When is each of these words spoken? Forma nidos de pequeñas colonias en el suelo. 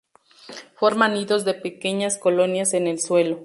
Forma 0.77 1.07
nidos 1.09 1.45
de 1.45 1.53
pequeñas 1.53 2.17
colonias 2.17 2.73
en 2.73 2.87
el 2.87 2.99
suelo. 2.99 3.39